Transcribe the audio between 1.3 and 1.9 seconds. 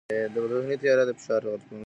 غبرګون ښه کوي.